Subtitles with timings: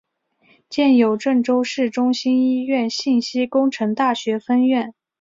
[0.67, 4.95] 建有郑州市中心医院信息工程大学分院。